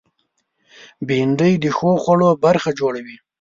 بېنډۍ 1.07 1.53
د 1.63 1.65
ښو 1.77 1.91
خوړو 2.03 2.29
برخه 2.45 2.69
جوړوي 2.79 3.17